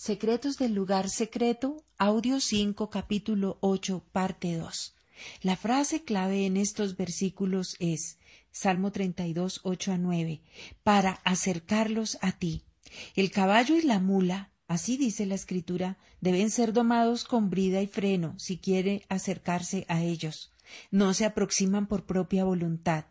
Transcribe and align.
Secretos 0.00 0.58
del 0.58 0.74
lugar 0.74 1.10
secreto, 1.10 1.84
audio 1.98 2.38
5, 2.38 2.88
capítulo 2.88 3.58
8, 3.62 4.04
parte 4.12 4.56
2. 4.56 4.94
La 5.42 5.56
frase 5.56 6.04
clave 6.04 6.46
en 6.46 6.56
estos 6.56 6.96
versículos 6.96 7.74
es 7.80 8.16
Salmo 8.52 8.92
32, 8.92 9.58
8 9.64 9.92
a 9.92 9.98
9, 9.98 10.40
para 10.84 11.14
acercarlos 11.24 12.16
a 12.20 12.30
ti. 12.30 12.62
El 13.16 13.32
caballo 13.32 13.76
y 13.76 13.82
la 13.82 13.98
mula, 13.98 14.52
así 14.68 14.96
dice 14.98 15.26
la 15.26 15.34
escritura, 15.34 15.98
deben 16.20 16.52
ser 16.52 16.72
domados 16.72 17.24
con 17.24 17.50
brida 17.50 17.82
y 17.82 17.88
freno 17.88 18.38
si 18.38 18.56
quiere 18.58 19.04
acercarse 19.08 19.84
a 19.88 20.04
ellos. 20.04 20.52
No 20.92 21.12
se 21.12 21.24
aproximan 21.24 21.88
por 21.88 22.06
propia 22.06 22.44
voluntad. 22.44 23.06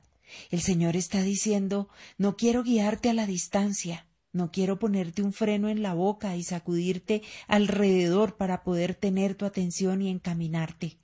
El 0.52 0.62
Señor 0.62 0.96
está 0.96 1.22
diciendo, 1.22 1.90
no 2.18 2.38
quiero 2.38 2.64
guiarte 2.64 3.10
a 3.10 3.14
la 3.14 3.26
distancia, 3.26 4.07
no 4.38 4.52
quiero 4.52 4.80
ponerte 4.80 5.22
un 5.22 5.34
freno 5.34 5.68
en 5.68 5.82
la 5.82 5.94
boca 5.94 6.38
y 6.38 6.44
sacudirte 6.44 7.24
alrededor 7.48 8.38
para 8.38 8.64
poder 8.64 8.96
tener 8.96 9.36
tu 9.36 9.46
atención 9.46 10.02
y 10.02 10.10
encaminarte. 10.10 10.98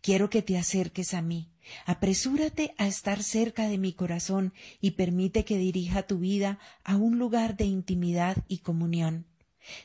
Quiero 0.00 0.30
que 0.30 0.42
te 0.42 0.56
acerques 0.56 1.14
a 1.14 1.22
mí. 1.22 1.50
Apresúrate 1.86 2.74
a 2.78 2.86
estar 2.86 3.22
cerca 3.22 3.68
de 3.68 3.78
mi 3.78 3.92
corazón 3.92 4.52
y 4.80 4.92
permite 4.92 5.44
que 5.44 5.58
dirija 5.58 6.06
tu 6.06 6.18
vida 6.18 6.58
a 6.84 6.96
un 6.96 7.18
lugar 7.18 7.56
de 7.56 7.64
intimidad 7.64 8.36
y 8.46 8.58
comunión. 8.58 9.26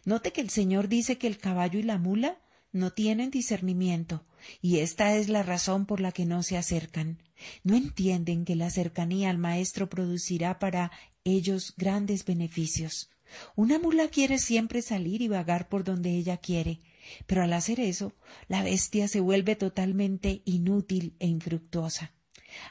Note 0.05 0.33
que 0.33 0.41
el 0.41 0.49
Señor 0.49 0.89
dice 0.89 1.17
que 1.17 1.27
el 1.27 1.37
caballo 1.37 1.79
y 1.79 1.83
la 1.83 1.97
mula 1.97 2.37
no 2.71 2.91
tienen 2.91 3.31
discernimiento, 3.31 4.25
y 4.61 4.79
esta 4.79 5.15
es 5.15 5.29
la 5.29 5.41
razón 5.41 5.85
por 5.85 6.01
la 6.01 6.11
que 6.11 6.25
no 6.25 6.43
se 6.43 6.57
acercan. 6.57 7.17
No 7.63 7.75
entienden 7.75 8.45
que 8.45 8.55
la 8.55 8.69
cercanía 8.69 9.29
al 9.29 9.37
Maestro 9.37 9.89
producirá 9.89 10.59
para 10.59 10.91
ellos 11.23 11.73
grandes 11.77 12.25
beneficios. 12.25 13.09
Una 13.55 13.79
mula 13.79 14.07
quiere 14.07 14.39
siempre 14.39 14.81
salir 14.81 15.21
y 15.21 15.27
vagar 15.27 15.69
por 15.69 15.83
donde 15.83 16.11
ella 16.11 16.37
quiere, 16.37 16.81
pero 17.27 17.43
al 17.43 17.53
hacer 17.53 17.79
eso, 17.79 18.13
la 18.47 18.63
bestia 18.63 19.07
se 19.07 19.19
vuelve 19.19 19.55
totalmente 19.55 20.41
inútil 20.45 21.15
e 21.19 21.27
infructuosa. 21.27 22.13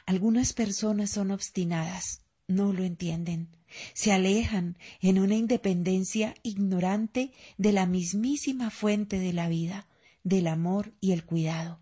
Algunas 0.05 0.53
personas 0.53 1.11
son 1.11 1.31
obstinadas, 1.31 2.21
no 2.47 2.73
lo 2.73 2.83
entienden, 2.83 3.49
se 3.93 4.11
alejan 4.11 4.77
en 5.01 5.19
una 5.19 5.35
independencia 5.35 6.35
ignorante 6.43 7.31
de 7.57 7.71
la 7.71 7.85
mismísima 7.85 8.71
fuente 8.71 9.19
de 9.19 9.33
la 9.33 9.47
vida, 9.47 9.87
del 10.23 10.47
amor 10.47 10.93
y 10.99 11.11
el 11.11 11.23
cuidado. 11.25 11.79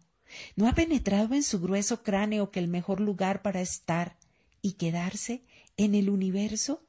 No 0.56 0.68
ha 0.68 0.76
penetrado 0.76 1.34
en 1.34 1.44
su 1.44 1.60
grueso 1.60 2.04
cráneo 2.04 2.52
que 2.52 2.60
el 2.60 2.68
mejor 2.68 3.00
lugar 3.00 3.42
para 3.42 3.62
estar 3.62 4.18
y 4.62 4.74
quedarse 4.74 5.44
en 5.78 5.96
el 5.96 6.10
universo 6.10 6.86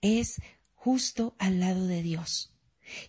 es 0.00 0.40
justo 0.74 1.34
al 1.38 1.60
lado 1.60 1.86
de 1.86 2.02
Dios. 2.02 2.52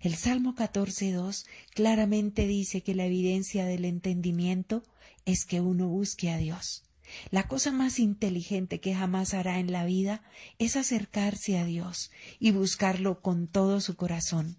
El 0.01 0.15
Salmo 0.15 0.55
14.2 0.55 1.45
claramente 1.73 2.47
dice 2.47 2.81
que 2.81 2.95
la 2.95 3.05
evidencia 3.05 3.65
del 3.65 3.83
entendimiento 3.85 4.83
es 5.25 5.45
que 5.45 5.59
uno 5.59 5.87
busque 5.87 6.31
a 6.31 6.37
Dios. 6.37 6.83
La 7.29 7.47
cosa 7.47 7.71
más 7.71 7.99
inteligente 7.99 8.79
que 8.79 8.95
jamás 8.95 9.33
hará 9.33 9.59
en 9.59 9.71
la 9.71 9.85
vida 9.85 10.23
es 10.57 10.75
acercarse 10.75 11.57
a 11.57 11.65
Dios 11.65 12.11
y 12.39 12.51
buscarlo 12.51 13.21
con 13.21 13.47
todo 13.47 13.81
su 13.81 13.95
corazón. 13.95 14.57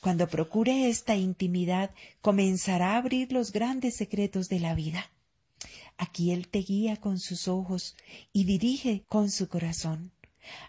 Cuando 0.00 0.28
procure 0.28 0.88
esta 0.88 1.16
intimidad, 1.16 1.92
comenzará 2.20 2.94
a 2.94 2.96
abrir 2.98 3.32
los 3.32 3.52
grandes 3.52 3.96
secretos 3.96 4.48
de 4.48 4.60
la 4.60 4.74
vida. 4.74 5.10
Aquí 5.98 6.30
Él 6.30 6.48
te 6.48 6.60
guía 6.60 6.96
con 6.96 7.18
sus 7.18 7.48
ojos 7.48 7.96
y 8.32 8.44
dirige 8.44 9.04
con 9.08 9.30
su 9.30 9.48
corazón. 9.48 10.12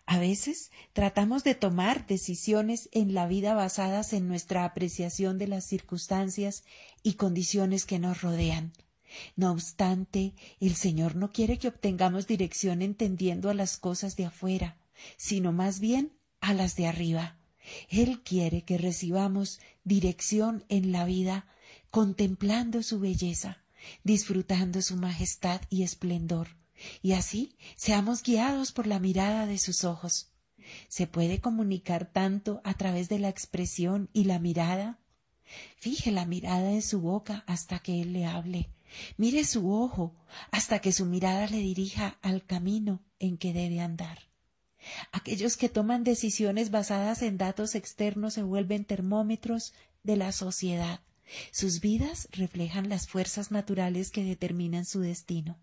A 0.06 0.20
veces 0.20 0.72
tratamos 0.92 1.44
de 1.44 1.56
tomar 1.56 2.06
decisiones 2.08 2.90
en 2.92 3.14
la 3.14 3.28
vida 3.28 3.54
basadas 3.54 4.12
en 4.12 4.28
nuestra 4.28 4.66
apreciación 4.66 5.38
de 5.38 5.48
las 5.48 5.64
circunstancias 5.64 6.64
y 7.04 7.14
condiciones 7.14 7.86
que 7.86 8.00
nos 8.00 8.22
rodean. 8.22 8.74
No 9.36 9.52
obstante, 9.52 10.34
el 10.60 10.76
Señor 10.76 11.16
no 11.16 11.32
quiere 11.32 11.58
que 11.58 11.70
obtengamos 11.70 12.28
dirección 12.28 12.82
entendiendo 12.82 13.50
a 13.50 13.54
las 13.54 13.78
cosas 13.78 14.16
de 14.16 14.26
afuera, 14.26 14.78
sino 15.16 15.52
más 15.52 15.80
bien 15.80 16.12
a 16.42 16.54
las 16.54 16.76
de 16.76 16.88
arriba. 16.88 17.38
Él 17.90 18.22
quiere 18.22 18.64
que 18.64 18.78
recibamos 18.78 19.60
dirección 19.84 20.66
en 20.70 20.92
la 20.92 21.06
vida 21.06 21.48
contemplando 21.92 22.84
su 22.84 23.00
belleza, 23.00 23.64
disfrutando 24.04 24.82
su 24.82 24.96
majestad 24.98 25.62
y 25.70 25.84
esplendor, 25.84 26.58
y 27.02 27.14
así 27.14 27.56
seamos 27.76 28.24
guiados 28.24 28.72
por 28.72 28.88
la 28.88 29.00
mirada 29.00 29.46
de 29.46 29.58
sus 29.58 29.84
ojos. 29.84 30.32
¿Se 30.88 31.08
puede 31.08 31.42
comunicar 31.42 32.12
tanto 32.12 32.62
a 32.64 32.76
través 32.76 33.10
de 33.10 33.20
la 33.20 33.30
expresión 33.30 34.10
y 34.14 34.26
la 34.26 34.40
mirada? 34.40 35.00
Fije 35.78 36.12
la 36.12 36.26
mirada 36.26 36.72
en 36.72 36.82
su 36.82 37.02
boca 37.02 37.44
hasta 37.48 37.80
que 37.80 38.02
él 38.02 38.14
le 38.14 38.26
hable. 38.26 38.70
Mire 39.18 39.44
su 39.44 39.72
ojo 39.72 40.16
hasta 40.52 40.80
que 40.80 40.92
su 40.92 41.06
mirada 41.06 41.48
le 41.48 41.58
dirija 41.58 42.18
al 42.22 42.46
camino 42.46 43.02
en 43.20 43.38
que 43.38 43.54
debe 43.54 43.82
andar. 43.82 44.30
Aquellos 45.12 45.58
que 45.58 45.70
toman 45.70 46.04
decisiones 46.04 46.72
basadas 46.72 47.22
en 47.22 47.38
datos 47.38 47.76
externos 47.76 48.36
se 48.36 48.44
vuelven 48.44 48.86
termómetros 48.86 49.74
de 50.04 50.16
la 50.16 50.32
sociedad. 50.32 51.02
Sus 51.52 51.80
vidas 51.80 52.28
reflejan 52.32 52.90
las 52.90 53.08
fuerzas 53.08 53.52
naturales 53.52 54.12
que 54.12 54.24
determinan 54.24 54.86
su 54.86 55.00
destino. 55.00 55.58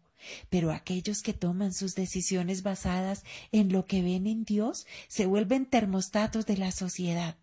Pero 0.48 0.72
aquellos 0.72 1.22
que 1.22 1.34
toman 1.34 1.72
sus 1.72 1.94
decisiones 1.94 2.62
basadas 2.62 3.22
en 3.52 3.72
lo 3.72 3.84
que 3.84 4.02
ven 4.02 4.26
en 4.26 4.44
Dios 4.44 4.86
se 5.08 5.26
vuelven 5.26 5.66
termostatos 5.66 6.46
de 6.46 6.56
la 6.56 6.72
sociedad. 6.72 7.36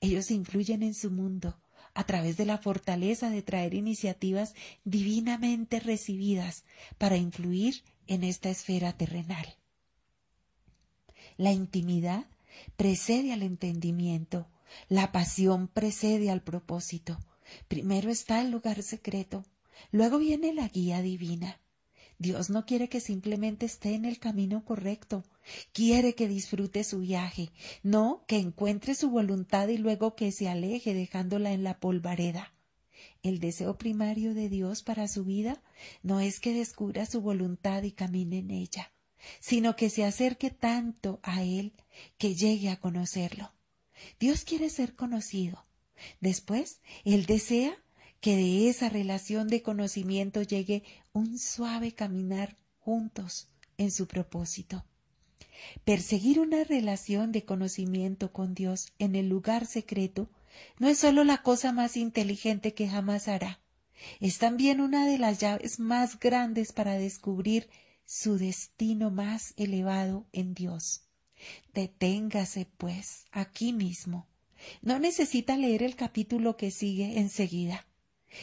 Ellos 0.00 0.30
influyen 0.30 0.82
en 0.82 0.94
su 0.94 1.10
mundo 1.10 1.58
a 1.94 2.04
través 2.04 2.36
de 2.36 2.44
la 2.44 2.58
fortaleza 2.58 3.30
de 3.30 3.42
traer 3.42 3.74
iniciativas 3.74 4.54
divinamente 4.84 5.80
recibidas 5.80 6.64
para 6.98 7.16
influir 7.16 7.82
en 8.06 8.22
esta 8.22 8.50
esfera 8.50 8.92
terrenal. 8.96 9.56
La 11.38 11.52
intimidad 11.52 12.26
precede 12.76 13.32
al 13.32 13.42
entendimiento, 13.42 14.46
la 14.88 15.10
pasión 15.10 15.68
precede 15.68 16.30
al 16.30 16.42
propósito. 16.42 17.18
Primero 17.68 18.10
está 18.10 18.40
el 18.40 18.50
lugar 18.50 18.82
secreto, 18.82 19.44
luego 19.90 20.18
viene 20.18 20.52
la 20.52 20.68
guía 20.68 21.02
divina. 21.02 21.60
Dios 22.18 22.48
no 22.48 22.64
quiere 22.64 22.88
que 22.88 23.00
simplemente 23.00 23.66
esté 23.66 23.94
en 23.94 24.06
el 24.06 24.18
camino 24.18 24.64
correcto, 24.64 25.24
quiere 25.72 26.14
que 26.14 26.28
disfrute 26.28 26.82
su 26.82 27.00
viaje, 27.00 27.50
no 27.82 28.24
que 28.26 28.38
encuentre 28.38 28.94
su 28.94 29.10
voluntad 29.10 29.68
y 29.68 29.76
luego 29.76 30.16
que 30.16 30.32
se 30.32 30.48
aleje 30.48 30.94
dejándola 30.94 31.52
en 31.52 31.62
la 31.62 31.78
polvareda. 31.78 32.54
El 33.22 33.38
deseo 33.38 33.76
primario 33.76 34.32
de 34.32 34.48
Dios 34.48 34.82
para 34.82 35.08
su 35.08 35.24
vida 35.24 35.62
no 36.02 36.20
es 36.20 36.40
que 36.40 36.54
descubra 36.54 37.04
su 37.04 37.20
voluntad 37.20 37.82
y 37.82 37.92
camine 37.92 38.38
en 38.38 38.50
ella, 38.50 38.92
sino 39.40 39.76
que 39.76 39.90
se 39.90 40.04
acerque 40.04 40.50
tanto 40.50 41.20
a 41.22 41.42
Él 41.42 41.74
que 42.16 42.34
llegue 42.34 42.70
a 42.70 42.80
conocerlo. 42.80 43.52
Dios 44.18 44.44
quiere 44.44 44.70
ser 44.70 44.94
conocido. 44.94 45.65
Después, 46.20 46.80
Él 47.04 47.26
desea 47.26 47.76
que 48.20 48.36
de 48.36 48.68
esa 48.68 48.88
relación 48.88 49.48
de 49.48 49.62
conocimiento 49.62 50.42
llegue 50.42 50.82
un 51.12 51.38
suave 51.38 51.92
caminar 51.92 52.56
juntos 52.78 53.48
en 53.78 53.90
su 53.90 54.06
propósito. 54.06 54.84
Perseguir 55.84 56.40
una 56.40 56.64
relación 56.64 57.32
de 57.32 57.44
conocimiento 57.44 58.32
con 58.32 58.54
Dios 58.54 58.92
en 58.98 59.14
el 59.14 59.28
lugar 59.28 59.66
secreto 59.66 60.28
no 60.78 60.88
es 60.88 60.98
sólo 60.98 61.24
la 61.24 61.42
cosa 61.42 61.72
más 61.72 61.96
inteligente 61.96 62.74
que 62.74 62.88
jamás 62.88 63.28
hará, 63.28 63.60
es 64.20 64.38
también 64.38 64.80
una 64.80 65.06
de 65.06 65.18
las 65.18 65.38
llaves 65.38 65.78
más 65.80 66.18
grandes 66.18 66.72
para 66.72 66.94
descubrir 66.94 67.68
su 68.04 68.38
destino 68.38 69.10
más 69.10 69.54
elevado 69.56 70.26
en 70.32 70.54
Dios. 70.54 71.02
Deténgase, 71.74 72.66
pues, 72.76 73.24
aquí 73.30 73.72
mismo. 73.72 74.26
No 74.82 74.98
necesita 74.98 75.56
leer 75.56 75.82
el 75.82 75.96
capítulo 75.96 76.56
que 76.56 76.70
sigue 76.70 77.18
enseguida. 77.18 77.86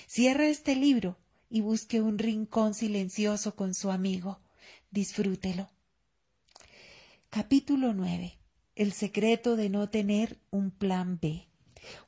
Cierra 0.07 0.48
este 0.48 0.75
libro 0.75 1.18
y 1.50 1.62
busque 1.62 2.01
un 2.01 2.18
rincón 2.18 2.74
silencioso 2.74 3.56
con 3.56 3.74
su 3.74 3.92
amigo. 3.92 4.39
Disfrútelo. 4.92 5.69
Capítulo 7.30 7.94
9. 7.94 8.38
El 8.75 8.92
secreto 8.92 9.56
de 9.56 9.69
no 9.69 9.89
tener 9.89 10.39
un 10.50 10.71
plan 10.71 11.19
B. 11.21 11.48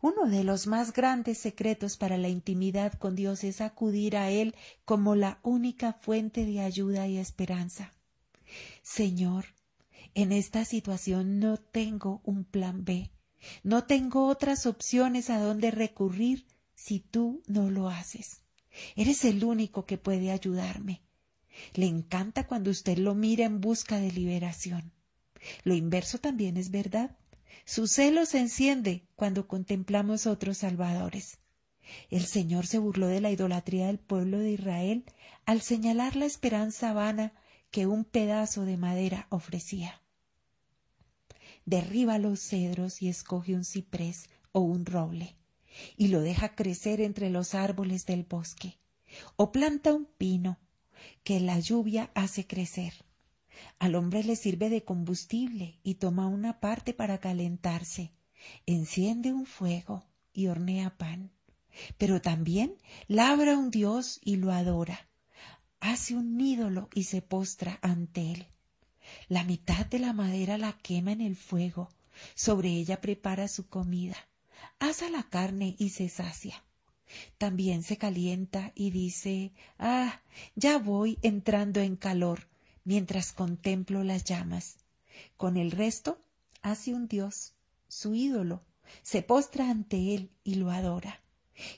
Uno 0.01 0.27
de 0.27 0.43
los 0.43 0.67
más 0.67 0.93
grandes 0.93 1.37
secretos 1.37 1.97
para 1.97 2.17
la 2.17 2.29
intimidad 2.29 2.93
con 2.93 3.15
Dios 3.15 3.43
es 3.43 3.61
acudir 3.61 4.17
a 4.17 4.29
Él 4.29 4.55
como 4.85 5.15
la 5.15 5.39
única 5.43 5.93
fuente 5.93 6.45
de 6.45 6.61
ayuda 6.61 7.07
y 7.07 7.17
esperanza. 7.17 7.93
Señor, 8.81 9.45
en 10.13 10.31
esta 10.31 10.63
situación 10.63 11.39
no 11.39 11.57
tengo 11.57 12.21
un 12.23 12.45
plan 12.45 12.85
B, 12.85 13.11
no 13.63 13.85
tengo 13.85 14.27
otras 14.27 14.65
opciones 14.65 15.29
a 15.29 15.39
donde 15.39 15.71
recurrir 15.71 16.45
si 16.73 16.99
tú 16.99 17.41
no 17.47 17.69
lo 17.69 17.89
haces. 17.89 18.41
Eres 18.95 19.25
el 19.25 19.43
único 19.43 19.85
que 19.85 19.97
puede 19.97 20.31
ayudarme. 20.31 21.01
Le 21.73 21.85
encanta 21.85 22.47
cuando 22.47 22.71
usted 22.71 22.97
lo 22.97 23.15
mira 23.15 23.45
en 23.45 23.61
busca 23.61 23.99
de 23.99 24.11
liberación. 24.11 24.91
Lo 25.63 25.73
inverso 25.73 26.17
también 26.17 26.57
es 26.57 26.71
verdad. 26.71 27.17
Su 27.65 27.87
celo 27.87 28.25
se 28.25 28.39
enciende 28.39 29.07
cuando 29.15 29.47
contemplamos 29.47 30.27
otros 30.27 30.59
salvadores. 30.59 31.39
El 32.09 32.25
Señor 32.25 32.65
se 32.65 32.79
burló 32.79 33.07
de 33.07 33.21
la 33.21 33.31
idolatría 33.31 33.87
del 33.87 33.99
pueblo 33.99 34.39
de 34.39 34.51
Israel 34.51 35.05
al 35.45 35.61
señalar 35.61 36.15
la 36.15 36.25
esperanza 36.25 36.93
vana 36.93 37.33
que 37.71 37.87
un 37.87 38.05
pedazo 38.05 38.65
de 38.65 38.77
madera 38.77 39.27
ofrecía. 39.29 40.01
Derriba 41.65 42.17
los 42.17 42.39
cedros 42.39 43.01
y 43.01 43.09
escoge 43.09 43.55
un 43.55 43.65
ciprés 43.65 44.29
o 44.51 44.61
un 44.61 44.85
roble, 44.85 45.35
y 45.97 46.07
lo 46.07 46.21
deja 46.21 46.55
crecer 46.55 47.01
entre 47.01 47.29
los 47.29 47.55
árboles 47.55 48.05
del 48.05 48.23
bosque, 48.23 48.79
o 49.35 49.51
planta 49.51 49.93
un 49.93 50.05
pino 50.05 50.59
que 51.23 51.39
la 51.39 51.59
lluvia 51.59 52.11
hace 52.15 52.47
crecer. 52.47 52.93
Al 53.79 53.95
hombre 53.95 54.23
le 54.23 54.35
sirve 54.35 54.69
de 54.69 54.83
combustible 54.83 55.79
y 55.83 55.95
toma 55.95 56.27
una 56.27 56.59
parte 56.59 56.93
para 56.93 57.19
calentarse, 57.19 58.13
enciende 58.65 59.33
un 59.33 59.45
fuego 59.45 60.05
y 60.33 60.47
hornea 60.47 60.97
pan 60.97 61.31
pero 61.97 62.21
también 62.21 62.75
labra 63.07 63.57
un 63.57 63.71
dios 63.71 64.19
y 64.23 64.37
lo 64.37 64.51
adora, 64.51 65.09
hace 65.79 66.15
un 66.15 66.39
ídolo 66.39 66.89
y 66.93 67.03
se 67.03 67.21
postra 67.21 67.79
ante 67.81 68.31
él. 68.31 68.47
La 69.27 69.43
mitad 69.43 69.85
de 69.85 69.99
la 69.99 70.13
madera 70.13 70.57
la 70.57 70.73
quema 70.73 71.11
en 71.11 71.21
el 71.21 71.35
fuego, 71.35 71.89
sobre 72.33 72.69
ella 72.69 73.01
prepara 73.01 73.47
su 73.47 73.67
comida, 73.67 74.15
asa 74.79 75.09
la 75.09 75.23
carne 75.23 75.75
y 75.77 75.89
se 75.89 76.09
sacia. 76.09 76.63
También 77.37 77.83
se 77.83 77.97
calienta 77.97 78.71
y 78.75 78.91
dice 78.91 79.51
Ah, 79.77 80.21
ya 80.55 80.77
voy 80.77 81.17
entrando 81.21 81.79
en 81.81 81.95
calor 81.95 82.47
mientras 82.83 83.31
contemplo 83.31 84.03
las 84.03 84.23
llamas. 84.23 84.77
Con 85.37 85.57
el 85.57 85.71
resto 85.71 86.19
hace 86.61 86.93
un 86.93 87.07
dios, 87.07 87.53
su 87.87 88.15
ídolo, 88.15 88.63
se 89.01 89.21
postra 89.21 89.69
ante 89.69 90.15
él 90.15 90.31
y 90.43 90.55
lo 90.55 90.71
adora 90.71 91.21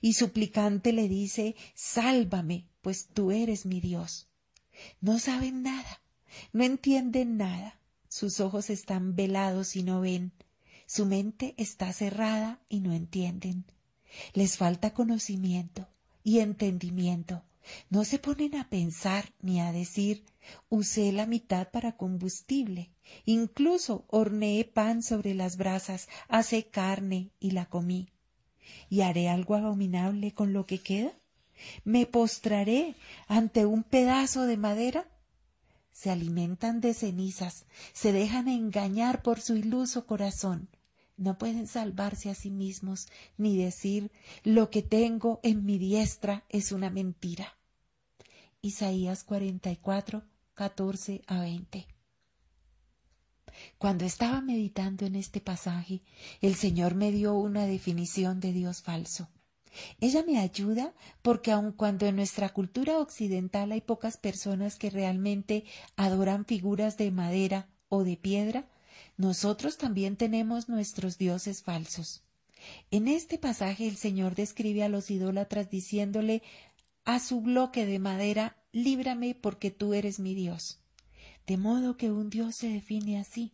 y 0.01 0.13
suplicante 0.13 0.93
le 0.93 1.07
dice 1.07 1.55
Sálvame, 1.73 2.67
pues 2.81 3.07
tú 3.13 3.31
eres 3.31 3.65
mi 3.65 3.79
Dios. 3.79 4.27
No 5.01 5.19
saben 5.19 5.63
nada, 5.63 6.01
no 6.53 6.63
entienden 6.63 7.37
nada, 7.37 7.79
sus 8.07 8.39
ojos 8.39 8.69
están 8.69 9.15
velados 9.15 9.75
y 9.75 9.83
no 9.83 10.01
ven, 10.01 10.31
su 10.85 11.05
mente 11.05 11.53
está 11.57 11.91
cerrada 11.93 12.59
y 12.69 12.79
no 12.79 12.93
entienden. 12.93 13.65
Les 14.33 14.57
falta 14.57 14.93
conocimiento 14.93 15.87
y 16.23 16.39
entendimiento. 16.39 17.43
No 17.89 18.05
se 18.05 18.19
ponen 18.19 18.55
a 18.55 18.69
pensar 18.69 19.33
ni 19.41 19.59
a 19.59 19.71
decir 19.71 20.23
usé 20.69 21.11
la 21.11 21.25
mitad 21.25 21.69
para 21.69 21.97
combustible, 21.97 22.91
incluso 23.25 24.05
horneé 24.07 24.63
pan 24.63 25.03
sobre 25.03 25.33
las 25.33 25.57
brasas, 25.57 26.07
hace 26.29 26.67
carne 26.67 27.31
y 27.39 27.51
la 27.51 27.65
comí 27.65 28.09
y 28.89 29.01
haré 29.01 29.29
algo 29.29 29.55
abominable 29.55 30.33
con 30.33 30.53
lo 30.53 30.65
que 30.65 30.79
queda? 30.79 31.11
¿Me 31.83 32.05
postraré 32.05 32.95
ante 33.27 33.65
un 33.65 33.83
pedazo 33.83 34.43
de 34.43 34.57
madera? 34.57 35.07
Se 35.97 36.11
alimentan 36.11 36.79
de 36.79 36.93
cenizas, 36.93 37.65
se 37.91 38.11
dejan 38.11 38.47
engañar 38.47 39.23
por 39.23 39.41
su 39.41 39.55
iluso 39.55 40.05
corazón. 40.05 40.69
No 41.17 41.39
pueden 41.39 41.65
salvarse 41.65 42.29
a 42.29 42.35
sí 42.35 42.51
mismos 42.51 43.07
ni 43.35 43.57
decir 43.57 44.11
lo 44.43 44.69
que 44.69 44.83
tengo 44.83 45.39
en 45.41 45.65
mi 45.65 45.79
diestra 45.79 46.45
es 46.49 46.71
una 46.71 46.91
mentira. 46.91 47.57
Isaías 48.61 49.23
44, 49.23 50.23
14 50.53 51.23
a 51.25 51.39
20. 51.39 51.87
Cuando 53.79 54.05
estaba 54.05 54.39
meditando 54.41 55.07
en 55.07 55.15
este 55.15 55.41
pasaje, 55.41 56.03
el 56.41 56.53
Señor 56.53 56.93
me 56.93 57.11
dio 57.11 57.33
una 57.33 57.65
definición 57.65 58.39
de 58.39 58.53
Dios 58.53 58.83
falso. 58.83 59.29
Ella 59.99 60.23
me 60.25 60.39
ayuda 60.39 60.93
porque 61.21 61.51
aun 61.51 61.71
cuando 61.71 62.05
en 62.05 62.15
nuestra 62.15 62.49
cultura 62.49 62.99
occidental 62.99 63.71
hay 63.71 63.81
pocas 63.81 64.17
personas 64.17 64.75
que 64.75 64.89
realmente 64.89 65.65
adoran 65.95 66.45
figuras 66.45 66.97
de 66.97 67.11
madera 67.11 67.67
o 67.89 68.03
de 68.03 68.17
piedra, 68.17 68.67
nosotros 69.17 69.77
también 69.77 70.15
tenemos 70.15 70.69
nuestros 70.69 71.17
dioses 71.17 71.63
falsos. 71.63 72.23
En 72.91 73.07
este 73.07 73.37
pasaje 73.37 73.87
el 73.87 73.97
Señor 73.97 74.35
describe 74.35 74.83
a 74.83 74.89
los 74.89 75.11
idólatras 75.11 75.69
diciéndole 75.69 76.41
a 77.05 77.19
su 77.19 77.41
bloque 77.41 77.85
de 77.85 77.99
madera, 77.99 78.57
líbrame 78.71 79.35
porque 79.35 79.71
tú 79.71 79.93
eres 79.93 80.19
mi 80.19 80.33
Dios. 80.35 80.79
De 81.45 81.57
modo 81.57 81.95
que 81.95 82.11
un 82.11 82.29
Dios 82.29 82.55
se 82.55 82.67
define 82.67 83.19
así, 83.19 83.53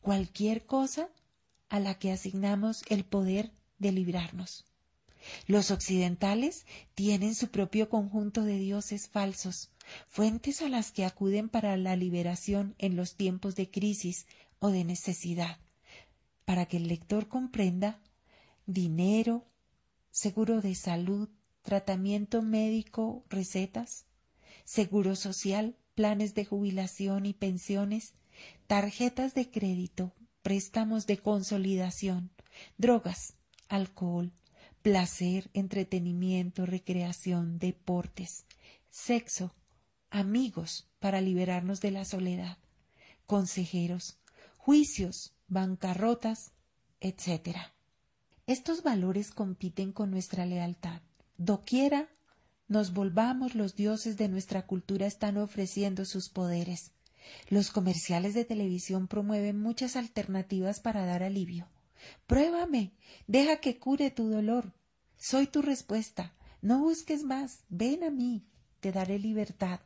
cualquier 0.00 0.64
cosa 0.66 1.08
a 1.68 1.80
la 1.80 1.98
que 1.98 2.12
asignamos 2.12 2.84
el 2.88 3.04
poder 3.04 3.52
de 3.78 3.92
librarnos. 3.92 4.64
Los 5.46 5.70
occidentales 5.70 6.66
tienen 6.94 7.34
su 7.34 7.48
propio 7.48 7.88
conjunto 7.88 8.42
de 8.42 8.58
dioses 8.58 9.08
falsos, 9.08 9.70
fuentes 10.08 10.62
a 10.62 10.68
las 10.68 10.92
que 10.92 11.04
acuden 11.04 11.48
para 11.48 11.76
la 11.76 11.96
liberación 11.96 12.74
en 12.78 12.96
los 12.96 13.16
tiempos 13.16 13.54
de 13.54 13.70
crisis 13.70 14.26
o 14.58 14.70
de 14.70 14.84
necesidad. 14.84 15.58
Para 16.44 16.66
que 16.66 16.76
el 16.76 16.88
lector 16.88 17.28
comprenda, 17.28 18.00
dinero, 18.66 19.46
seguro 20.10 20.60
de 20.60 20.74
salud, 20.74 21.28
tratamiento 21.62 22.42
médico, 22.42 23.24
recetas, 23.28 24.06
seguro 24.64 25.16
social, 25.16 25.76
planes 25.94 26.34
de 26.34 26.44
jubilación 26.44 27.26
y 27.26 27.32
pensiones, 27.32 28.14
tarjetas 28.66 29.34
de 29.34 29.50
crédito, 29.50 30.12
préstamos 30.42 31.06
de 31.06 31.18
consolidación, 31.18 32.30
drogas, 32.78 33.34
alcohol, 33.68 34.32
placer, 34.86 35.50
entretenimiento, 35.52 36.64
recreación, 36.64 37.58
deportes, 37.58 38.46
sexo, 38.88 39.52
amigos 40.10 40.86
para 41.00 41.20
liberarnos 41.20 41.80
de 41.80 41.90
la 41.90 42.04
soledad, 42.04 42.56
consejeros, 43.26 44.20
juicios, 44.56 45.34
bancarrotas, 45.48 46.52
etc. 47.00 47.56
Estos 48.46 48.84
valores 48.84 49.32
compiten 49.32 49.90
con 49.90 50.12
nuestra 50.12 50.46
lealtad. 50.46 51.02
Doquiera 51.36 52.08
nos 52.68 52.92
volvamos 52.92 53.56
los 53.56 53.74
dioses 53.74 54.16
de 54.16 54.28
nuestra 54.28 54.68
cultura 54.68 55.06
están 55.08 55.36
ofreciendo 55.36 56.04
sus 56.04 56.28
poderes. 56.28 56.92
Los 57.48 57.72
comerciales 57.72 58.34
de 58.34 58.44
televisión 58.44 59.08
promueven 59.08 59.58
muchas 59.58 59.96
alternativas 59.96 60.78
para 60.78 61.04
dar 61.04 61.24
alivio. 61.24 61.66
Pruébame, 62.26 62.92
deja 63.26 63.56
que 63.56 63.78
cure 63.78 64.10
tu 64.10 64.28
dolor. 64.28 64.72
Soy 65.16 65.46
tu 65.46 65.62
respuesta. 65.62 66.34
No 66.62 66.80
busques 66.80 67.22
más, 67.22 67.64
ven 67.68 68.04
a 68.04 68.10
mí, 68.10 68.44
te 68.80 68.92
daré 68.92 69.18
libertad. 69.18 69.80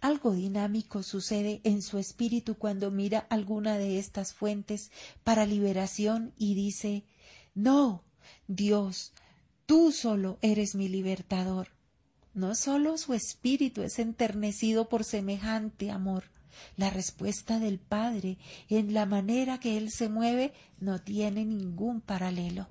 Algo 0.00 0.32
dinámico 0.32 1.04
sucede 1.04 1.60
en 1.62 1.80
su 1.80 1.98
espíritu 1.98 2.56
cuando 2.56 2.90
mira 2.90 3.20
alguna 3.30 3.78
de 3.78 4.00
estas 4.00 4.34
fuentes 4.34 4.90
para 5.22 5.46
liberación 5.46 6.32
y 6.36 6.54
dice 6.54 7.04
No, 7.54 8.02
Dios, 8.48 9.12
tú 9.64 9.92
solo 9.92 10.38
eres 10.42 10.74
mi 10.74 10.88
libertador. 10.88 11.68
No 12.34 12.56
sólo 12.56 12.98
su 12.98 13.14
espíritu 13.14 13.82
es 13.82 14.00
enternecido 14.00 14.88
por 14.88 15.04
semejante 15.04 15.92
amor, 15.92 16.31
la 16.76 16.90
respuesta 16.90 17.58
del 17.58 17.78
Padre 17.78 18.38
en 18.68 18.94
la 18.94 19.06
manera 19.06 19.58
que 19.58 19.76
Él 19.76 19.90
se 19.90 20.08
mueve 20.08 20.52
no 20.80 21.00
tiene 21.00 21.44
ningún 21.44 22.00
paralelo. 22.00 22.68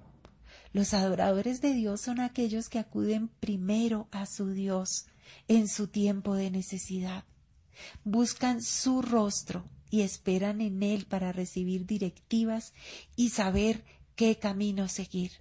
Los 0.74 0.94
adoradores 0.94 1.62
de 1.62 1.74
Dios 1.74 2.02
son 2.02 2.20
aquellos 2.20 2.70
que 2.70 2.80
acuden 2.80 3.28
primero 3.28 4.08
a 4.12 4.26
su 4.26 4.52
Dios 4.52 5.06
en 5.48 5.68
su 5.68 5.88
tiempo 5.88 6.36
de 6.36 6.50
necesidad. 6.50 7.26
Buscan 8.04 8.62
su 8.62 9.02
rostro 9.02 9.66
y 9.90 10.02
esperan 10.02 10.62
en 10.62 10.82
Él 10.84 11.06
para 11.06 11.32
recibir 11.32 11.86
directivas 11.86 12.74
y 13.16 13.30
saber 13.30 13.84
qué 14.16 14.38
camino 14.38 14.88
seguir. 14.88 15.32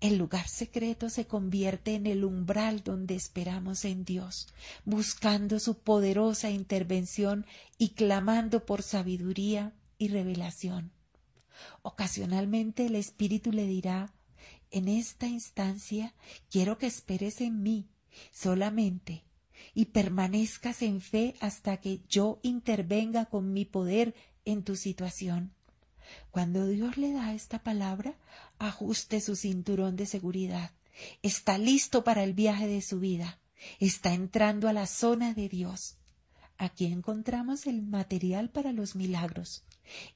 El 0.00 0.16
lugar 0.16 0.48
secreto 0.48 1.10
se 1.10 1.26
convierte 1.26 1.94
en 1.94 2.06
el 2.06 2.24
umbral 2.24 2.82
donde 2.82 3.14
esperamos 3.14 3.84
en 3.84 4.04
Dios, 4.04 4.48
buscando 4.84 5.58
su 5.58 5.78
poderosa 5.78 6.50
intervención 6.50 7.46
y 7.78 7.90
clamando 7.90 8.66
por 8.66 8.82
sabiduría 8.82 9.74
y 9.98 10.08
revelación. 10.08 10.92
Ocasionalmente 11.82 12.86
el 12.86 12.96
Espíritu 12.96 13.52
le 13.52 13.66
dirá 13.66 14.12
En 14.70 14.88
esta 14.88 15.26
instancia 15.26 16.14
quiero 16.50 16.78
que 16.78 16.86
esperes 16.86 17.40
en 17.40 17.62
mí 17.62 17.88
solamente 18.32 19.24
y 19.74 19.86
permanezcas 19.86 20.82
en 20.82 21.00
fe 21.00 21.34
hasta 21.40 21.78
que 21.78 22.02
yo 22.08 22.40
intervenga 22.42 23.26
con 23.26 23.52
mi 23.52 23.64
poder 23.64 24.14
en 24.44 24.64
tu 24.64 24.76
situación. 24.76 25.54
Cuando 26.30 26.66
Dios 26.66 26.96
le 26.96 27.12
da 27.12 27.34
esta 27.34 27.62
palabra, 27.62 28.16
ajuste 28.58 29.20
su 29.20 29.36
cinturón 29.36 29.96
de 29.96 30.06
seguridad. 30.06 30.72
Está 31.22 31.58
listo 31.58 32.04
para 32.04 32.22
el 32.24 32.34
viaje 32.34 32.66
de 32.66 32.82
su 32.82 33.00
vida. 33.00 33.38
Está 33.78 34.14
entrando 34.14 34.68
a 34.68 34.72
la 34.72 34.86
zona 34.86 35.34
de 35.34 35.48
Dios. 35.48 35.96
Aquí 36.56 36.84
encontramos 36.86 37.66
el 37.66 37.82
material 37.82 38.50
para 38.50 38.72
los 38.72 38.94
milagros. 38.94 39.64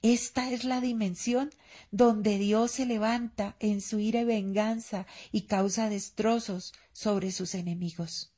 Esta 0.03 0.51
es 0.51 0.65
la 0.65 0.81
dimensión 0.81 1.51
donde 1.91 2.39
Dios 2.39 2.73
se 2.73 2.87
levanta 2.87 3.57
en 3.61 3.81
su 3.81 3.99
ira 3.99 4.21
y 4.21 4.25
venganza 4.25 5.07
y 5.33 5.43
causa 5.43 5.89
destrozos 5.89 6.75
sobre 6.93 7.33
sus 7.33 7.55
enemigos. 7.55 8.33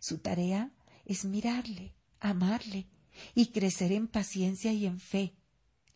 Su 0.00 0.18
tarea 0.18 0.70
es 1.06 1.24
mirarle, 1.24 1.94
amarle 2.20 2.86
y 3.34 3.46
crecer 3.46 3.92
en 3.92 4.06
paciencia 4.06 4.72
y 4.72 4.86
en 4.86 5.00
fe. 5.00 5.34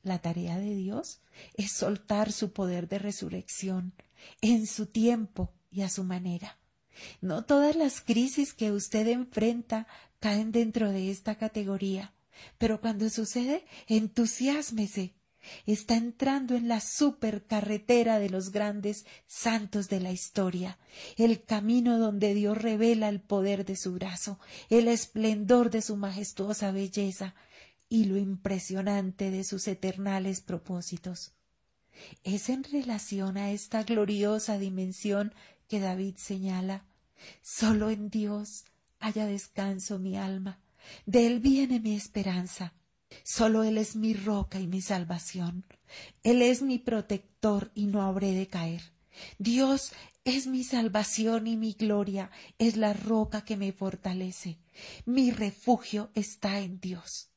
La 0.08 0.20
tarea 0.20 0.58
de 0.58 0.74
Dios 0.74 1.20
es 1.52 1.70
soltar 1.70 2.32
su 2.32 2.54
poder 2.54 2.88
de 2.88 2.98
resurrección 2.98 3.92
en 4.40 4.66
su 4.66 4.86
tiempo 4.86 5.52
y 5.70 5.82
a 5.82 5.90
su 5.90 6.02
manera. 6.02 6.56
No 7.20 7.44
todas 7.44 7.76
las 7.76 8.00
crisis 8.00 8.54
que 8.54 8.72
usted 8.72 9.06
enfrenta 9.06 9.86
caen 10.18 10.50
dentro 10.50 10.90
de 10.92 11.10
esta 11.10 11.34
categoría, 11.34 12.14
pero 12.56 12.80
cuando 12.80 13.10
sucede, 13.10 13.66
entusiásmese. 13.86 15.12
Está 15.66 15.96
entrando 15.96 16.54
en 16.54 16.68
la 16.68 16.80
supercarretera 16.80 18.18
de 18.18 18.30
los 18.30 18.50
grandes 18.50 19.04
santos 19.26 19.90
de 19.90 20.00
la 20.00 20.10
historia, 20.10 20.78
el 21.18 21.44
camino 21.44 21.98
donde 21.98 22.32
Dios 22.32 22.56
revela 22.56 23.10
el 23.10 23.20
poder 23.20 23.66
de 23.66 23.76
su 23.76 23.92
brazo, 23.92 24.40
el 24.70 24.88
esplendor 24.88 25.68
de 25.68 25.82
su 25.82 25.96
majestuosa 25.96 26.72
belleza 26.72 27.34
y 27.88 28.04
lo 28.04 28.16
impresionante 28.16 29.30
de 29.30 29.44
sus 29.44 29.66
eternales 29.68 30.40
propósitos. 30.40 31.32
Es 32.22 32.48
en 32.48 32.64
relación 32.64 33.36
a 33.36 33.50
esta 33.50 33.82
gloriosa 33.82 34.58
dimensión 34.58 35.34
que 35.68 35.80
David 35.80 36.16
señala. 36.16 36.84
Solo 37.42 37.90
en 37.90 38.10
Dios 38.10 38.64
haya 39.00 39.26
descanso 39.26 39.98
mi 39.98 40.16
alma, 40.16 40.60
de 41.06 41.26
él 41.26 41.40
viene 41.40 41.80
mi 41.80 41.94
esperanza. 41.94 42.74
Solo 43.24 43.62
Él 43.62 43.78
es 43.78 43.96
mi 43.96 44.14
roca 44.14 44.60
y 44.60 44.66
mi 44.66 44.80
salvación. 44.80 45.64
Él 46.22 46.42
es 46.42 46.62
mi 46.62 46.78
protector 46.78 47.70
y 47.74 47.86
no 47.86 48.02
habré 48.02 48.32
de 48.32 48.48
caer. 48.48 48.82
Dios 49.38 49.92
es 50.24 50.46
mi 50.46 50.62
salvación 50.62 51.46
y 51.46 51.56
mi 51.56 51.72
gloria, 51.72 52.30
es 52.58 52.76
la 52.76 52.92
roca 52.92 53.44
que 53.44 53.56
me 53.56 53.72
fortalece. 53.72 54.58
Mi 55.06 55.30
refugio 55.30 56.10
está 56.14 56.60
en 56.60 56.80
Dios. 56.80 57.30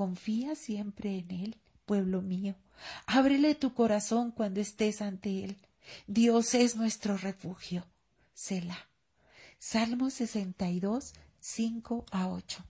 Confía 0.00 0.54
siempre 0.54 1.18
en 1.18 1.30
Él, 1.30 1.56
pueblo 1.84 2.22
mío. 2.22 2.54
Ábrele 3.04 3.54
tu 3.54 3.74
corazón 3.74 4.30
cuando 4.30 4.58
estés 4.58 5.02
ante 5.02 5.44
Él. 5.44 5.58
Dios 6.06 6.54
es 6.54 6.74
nuestro 6.74 7.18
refugio. 7.18 7.86
Selah. 8.32 8.88
Salmo 9.58 10.08
62, 10.08 11.12
5 11.40 12.06
a 12.12 12.28
8. 12.30 12.64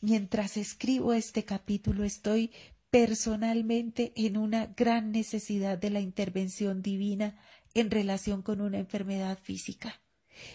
Mientras 0.00 0.56
escribo 0.56 1.12
este 1.12 1.44
capítulo 1.44 2.02
estoy 2.04 2.50
personalmente 2.88 4.14
en 4.16 4.38
una 4.38 4.68
gran 4.68 5.12
necesidad 5.12 5.76
de 5.76 5.90
la 5.90 6.00
intervención 6.00 6.80
divina 6.80 7.38
en 7.74 7.90
relación 7.90 8.40
con 8.40 8.62
una 8.62 8.78
enfermedad 8.78 9.38
física. 9.42 10.00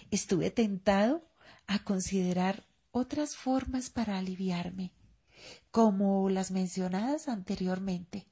Estuve 0.10 0.50
tentado 0.50 1.24
a 1.68 1.84
considerar 1.84 2.66
otras 2.90 3.36
formas 3.36 3.92
para 3.92 4.18
aliviarme, 4.18 4.92
como 5.72 6.30
las 6.30 6.52
mencionadas 6.52 7.28
anteriormente. 7.28 8.28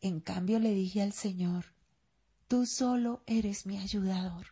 En 0.00 0.20
cambio 0.20 0.58
le 0.58 0.72
dije 0.72 1.02
al 1.02 1.12
Señor, 1.12 1.66
Tú 2.50 2.66
solo 2.66 3.22
eres 3.26 3.64
mi 3.64 3.78
ayudador. 3.78 4.48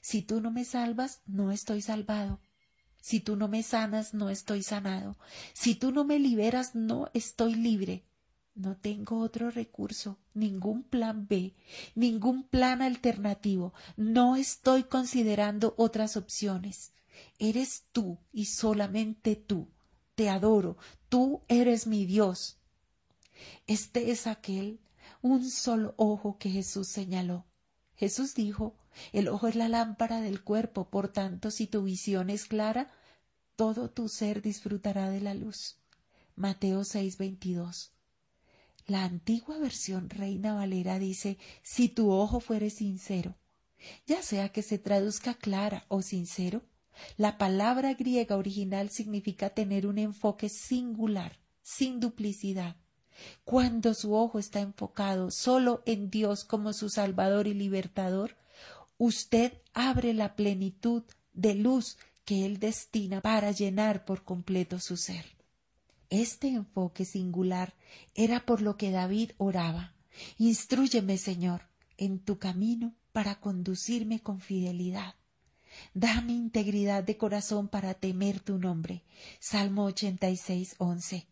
Si 0.00 0.22
tú 0.22 0.40
no 0.40 0.50
me 0.50 0.64
salvas, 0.64 1.22
no 1.24 1.52
estoy 1.52 1.82
salvado. 1.82 2.40
Si 3.00 3.20
tú 3.20 3.36
no 3.36 3.46
me 3.46 3.62
sanas, 3.62 4.12
no 4.12 4.28
estoy 4.28 4.64
sanado. 4.64 5.16
Si 5.52 5.76
tú 5.76 5.92
no 5.92 6.04
me 6.04 6.18
liberas, 6.18 6.74
no 6.74 7.08
estoy 7.14 7.54
libre. 7.54 8.04
No 8.56 8.76
tengo 8.76 9.20
otro 9.20 9.52
recurso, 9.52 10.18
ningún 10.34 10.82
plan 10.82 11.28
B, 11.28 11.54
ningún 11.94 12.42
plan 12.42 12.82
alternativo. 12.82 13.72
No 13.96 14.34
estoy 14.34 14.82
considerando 14.82 15.74
otras 15.76 16.16
opciones. 16.16 16.92
Eres 17.38 17.84
tú 17.92 18.18
y 18.32 18.46
solamente 18.46 19.36
tú. 19.36 19.68
Te 20.18 20.28
adoro. 20.28 20.76
Tú 21.08 21.44
eres 21.46 21.86
mi 21.86 22.04
Dios. 22.04 22.58
Este 23.68 24.10
es 24.10 24.26
aquel 24.26 24.80
un 25.22 25.48
solo 25.48 25.94
ojo 25.96 26.38
que 26.38 26.50
Jesús 26.50 26.88
señaló. 26.88 27.46
Jesús 27.94 28.34
dijo, 28.34 28.74
el 29.12 29.28
ojo 29.28 29.46
es 29.46 29.54
la 29.54 29.68
lámpara 29.68 30.20
del 30.20 30.42
cuerpo, 30.42 30.90
por 30.90 31.06
tanto, 31.12 31.52
si 31.52 31.68
tu 31.68 31.84
visión 31.84 32.30
es 32.30 32.46
clara, 32.46 32.90
todo 33.54 33.90
tu 33.90 34.08
ser 34.08 34.42
disfrutará 34.42 35.08
de 35.08 35.20
la 35.20 35.34
luz. 35.34 35.76
Mateo 36.34 36.80
6:22. 36.80 37.92
La 38.88 39.04
antigua 39.04 39.56
versión 39.58 40.10
Reina 40.10 40.52
Valera 40.52 40.98
dice, 40.98 41.38
si 41.62 41.88
tu 41.88 42.10
ojo 42.10 42.40
fuere 42.40 42.70
sincero, 42.70 43.36
ya 44.04 44.20
sea 44.24 44.48
que 44.48 44.62
se 44.64 44.80
traduzca 44.80 45.34
clara 45.34 45.84
o 45.86 46.02
sincero, 46.02 46.64
la 47.16 47.38
palabra 47.38 47.94
griega 47.94 48.36
original 48.36 48.90
significa 48.90 49.50
tener 49.50 49.86
un 49.86 49.98
enfoque 49.98 50.48
singular, 50.48 51.38
sin 51.62 52.00
duplicidad. 52.00 52.76
Cuando 53.44 53.94
su 53.94 54.14
ojo 54.14 54.38
está 54.38 54.60
enfocado 54.60 55.30
solo 55.30 55.82
en 55.86 56.10
Dios 56.10 56.44
como 56.44 56.72
su 56.72 56.88
Salvador 56.88 57.46
y 57.46 57.54
Libertador, 57.54 58.36
usted 58.96 59.52
abre 59.74 60.14
la 60.14 60.36
plenitud 60.36 61.02
de 61.32 61.54
luz 61.54 61.96
que 62.24 62.44
Él 62.44 62.58
destina 62.58 63.20
para 63.20 63.50
llenar 63.52 64.04
por 64.04 64.24
completo 64.24 64.78
su 64.78 64.96
ser. 64.96 65.24
Este 66.10 66.48
enfoque 66.48 67.04
singular 67.04 67.74
era 68.14 68.44
por 68.46 68.62
lo 68.62 68.76
que 68.76 68.90
David 68.90 69.32
oraba. 69.36 69.94
Instrúyeme, 70.38 71.18
Señor, 71.18 71.62
en 71.96 72.18
tu 72.18 72.38
camino 72.38 72.94
para 73.12 73.40
conducirme 73.40 74.20
con 74.20 74.40
fidelidad. 74.40 75.14
Dame 75.94 76.32
integridad 76.32 77.04
de 77.04 77.16
corazón 77.16 77.68
para 77.68 77.94
temer 77.94 78.40
tu 78.40 78.58
nombre. 78.58 79.02
Salmo 79.40 79.84
86, 79.84 80.76
11. 80.78 81.26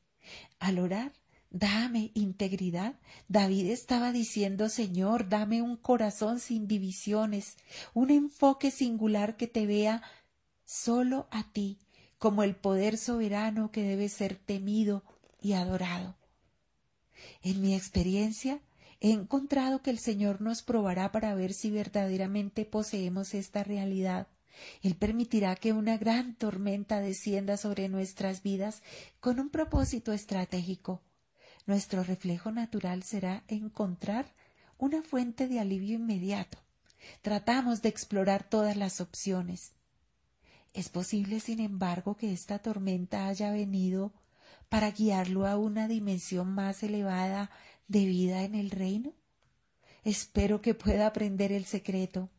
Al 0.59 0.79
orar, 0.79 1.13
Dame 1.51 2.11
integridad. 2.13 2.97
David 3.29 3.71
estaba 3.71 4.13
diciendo, 4.13 4.69
Señor, 4.69 5.29
dame 5.29 5.63
un 5.63 5.77
corazón 5.77 6.41
sin 6.41 6.67
divisiones, 6.67 7.57
un 7.95 8.11
enfoque 8.11 8.71
singular 8.71 9.37
que 9.37 9.47
te 9.47 9.65
vea 9.65 10.03
solo 10.67 11.29
a 11.31 11.51
ti, 11.53 11.79
como 12.19 12.43
el 12.43 12.57
poder 12.57 12.99
soberano 12.99 13.71
que 13.71 13.83
debe 13.83 14.09
ser 14.09 14.37
temido 14.37 15.03
y 15.41 15.53
adorado. 15.55 16.17
En 17.43 17.63
mi 17.63 17.75
experiencia, 17.75 18.61
he 19.01 19.13
encontrado 19.13 19.81
que 19.81 19.91
el 19.91 19.99
Señor 19.99 20.43
nos 20.43 20.63
probará 20.63 21.13
para 21.13 21.35
ver 21.35 21.55
si 21.55 21.71
verdaderamente 21.71 22.65
poseemos 22.65 23.33
esta 23.35 23.63
realidad. 23.65 24.27
Él 24.83 24.97
permitirá 24.97 25.57
que 25.57 25.73
una 25.73 25.99
gran 25.99 26.35
tormenta 26.35 27.01
descienda 27.01 27.57
sobre 27.57 27.89
nuestras 27.89 28.43
vidas 28.43 28.83
con 29.21 29.41
un 29.41 29.51
propósito 29.51 30.13
estratégico 30.13 31.03
nuestro 31.67 32.05
reflejo 32.05 32.53
natural 32.53 33.03
será 33.03 33.43
encontrar 33.49 34.33
una 34.79 35.03
fuente 35.03 35.49
de 35.49 35.59
alivio 35.59 35.97
inmediato. 35.97 36.59
Tratamos 37.23 37.83
de 37.83 37.89
explorar 37.89 38.49
todas 38.49 38.77
las 38.77 39.01
opciones. 39.01 39.73
Es 40.75 40.89
posible, 40.89 41.41
sin 41.41 41.61
embargo, 41.61 42.17
que 42.17 42.33
esta 42.33 42.61
tormenta 42.61 43.27
haya 43.27 43.51
venido 43.51 44.13
para 44.69 44.91
guiarlo 44.91 45.47
a 45.47 45.57
una 45.57 45.89
dimensión 45.89 46.53
más 46.53 46.83
elevada 46.83 47.51
de 47.89 48.05
vida 48.07 48.43
en 48.45 48.55
el 48.55 48.71
reino. 48.71 49.13
Espero 50.05 50.61
que 50.61 50.75
pueda 50.75 51.07
aprender 51.07 51.51
el 51.51 51.65
secreto. 51.65 52.31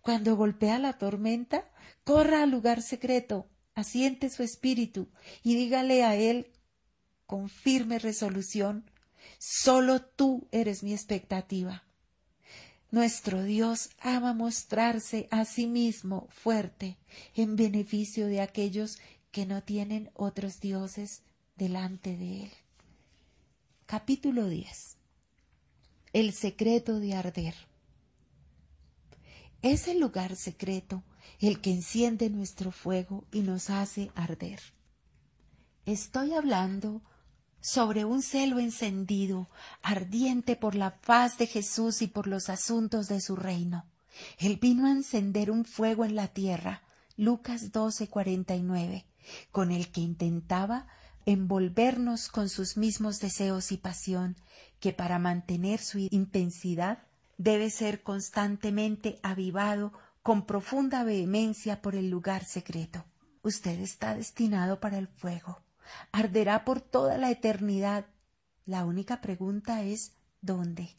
Cuando 0.00 0.36
golpea 0.36 0.78
la 0.78 0.98
tormenta, 0.98 1.70
corra 2.04 2.42
al 2.42 2.50
lugar 2.50 2.82
secreto, 2.82 3.48
asiente 3.74 4.30
su 4.30 4.42
espíritu 4.42 5.08
y 5.42 5.54
dígale 5.54 6.04
a 6.04 6.16
él 6.16 6.52
con 7.26 7.48
firme 7.48 7.98
resolución, 7.98 8.90
solo 9.38 10.02
tú 10.02 10.48
eres 10.50 10.82
mi 10.82 10.92
expectativa. 10.92 11.84
Nuestro 12.90 13.44
Dios 13.44 13.90
ama 14.00 14.34
mostrarse 14.34 15.28
a 15.30 15.44
sí 15.44 15.68
mismo 15.68 16.26
fuerte 16.30 16.98
en 17.36 17.54
beneficio 17.54 18.26
de 18.26 18.40
aquellos 18.40 18.98
que 19.30 19.46
no 19.46 19.62
tienen 19.62 20.10
otros 20.14 20.60
dioses 20.60 21.22
delante 21.54 22.16
de 22.16 22.44
Él. 22.44 22.50
Capítulo 23.86 24.48
10 24.48 24.96
El 26.12 26.32
secreto 26.32 26.98
de 26.98 27.14
arder. 27.14 27.54
Es 29.62 29.88
el 29.88 30.00
lugar 30.00 30.36
secreto 30.36 31.02
el 31.38 31.60
que 31.60 31.70
enciende 31.70 32.30
nuestro 32.30 32.72
fuego 32.72 33.24
y 33.30 33.40
nos 33.40 33.68
hace 33.68 34.10
arder. 34.14 34.60
Estoy 35.84 36.32
hablando 36.34 37.02
sobre 37.60 38.06
un 38.06 38.22
celo 38.22 38.58
encendido, 38.58 39.50
ardiente 39.82 40.56
por 40.56 40.74
la 40.74 40.98
paz 41.00 41.36
de 41.36 41.46
Jesús 41.46 42.00
y 42.00 42.06
por 42.06 42.26
los 42.26 42.48
asuntos 42.48 43.08
de 43.08 43.20
su 43.20 43.36
reino. 43.36 43.84
Él 44.38 44.56
vino 44.56 44.86
a 44.86 44.92
encender 44.92 45.50
un 45.50 45.64
fuego 45.64 46.04
en 46.04 46.16
la 46.16 46.28
tierra, 46.28 46.82
Lucas 47.16 47.70
12:49, 47.70 49.04
con 49.52 49.72
el 49.72 49.90
que 49.92 50.00
intentaba 50.00 50.86
envolvernos 51.26 52.28
con 52.28 52.48
sus 52.48 52.78
mismos 52.78 53.20
deseos 53.20 53.72
y 53.72 53.76
pasión, 53.76 54.36
que 54.80 54.94
para 54.94 55.18
mantener 55.18 55.80
su 55.80 55.98
intensidad 55.98 57.09
debe 57.40 57.70
ser 57.70 58.02
constantemente 58.02 59.18
avivado 59.22 59.94
con 60.22 60.44
profunda 60.44 61.04
vehemencia 61.04 61.80
por 61.80 61.94
el 61.94 62.10
lugar 62.10 62.44
secreto. 62.44 63.06
Usted 63.42 63.80
está 63.80 64.14
destinado 64.14 64.78
para 64.78 64.98
el 64.98 65.08
fuego. 65.08 65.62
Arderá 66.12 66.66
por 66.66 66.82
toda 66.82 67.16
la 67.16 67.30
eternidad. 67.30 68.04
La 68.66 68.84
única 68.84 69.22
pregunta 69.22 69.82
es 69.82 70.12
¿dónde? 70.42 70.98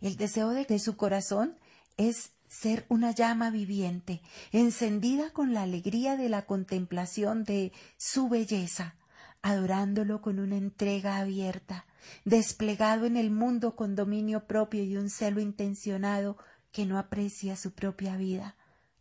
El 0.00 0.16
deseo 0.16 0.50
de, 0.50 0.78
su 0.78 0.96
corazón 0.96 1.58
es 1.96 2.34
ser 2.46 2.86
una 2.88 3.10
llama 3.10 3.50
viviente, 3.50 4.22
encendida 4.52 5.32
con 5.32 5.54
la 5.54 5.62
alegría 5.62 6.16
de 6.16 6.28
la 6.28 6.46
contemplación 6.46 7.42
de 7.42 7.72
su 7.96 8.28
belleza, 8.28 8.94
adorándolo 9.42 10.20
con 10.20 10.38
una 10.38 10.56
entrega 10.56 11.18
abierta, 11.18 11.86
desplegado 12.24 13.06
en 13.06 13.16
el 13.16 13.30
mundo 13.30 13.76
con 13.76 13.94
dominio 13.94 14.46
propio 14.46 14.82
y 14.84 14.96
un 14.96 15.10
celo 15.10 15.40
intencionado 15.40 16.36
que 16.72 16.86
no 16.86 16.98
aprecia 16.98 17.56
su 17.56 17.72
propia 17.72 18.16
vida, 18.16 18.56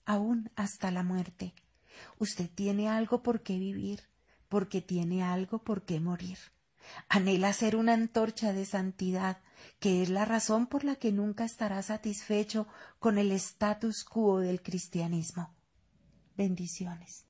aun 0.05 0.51
hasta 0.55 0.91
la 0.91 1.03
muerte. 1.03 1.53
Usted 2.17 2.49
tiene 2.49 2.89
algo 2.89 3.21
por 3.21 3.41
qué 3.41 3.59
vivir, 3.59 4.01
porque 4.47 4.81
tiene 4.81 5.23
algo 5.23 5.63
por 5.63 5.83
qué 5.83 5.99
morir. 5.99 6.37
Anhela 7.07 7.53
ser 7.53 7.75
una 7.75 7.93
antorcha 7.93 8.53
de 8.53 8.65
santidad, 8.65 9.41
que 9.79 10.01
es 10.01 10.09
la 10.09 10.25
razón 10.25 10.67
por 10.67 10.83
la 10.83 10.95
que 10.95 11.11
nunca 11.11 11.43
estará 11.43 11.81
satisfecho 11.83 12.67
con 12.99 13.17
el 13.17 13.31
status 13.33 14.03
quo 14.03 14.39
del 14.39 14.61
cristianismo. 14.61 15.53
Bendiciones. 16.35 17.25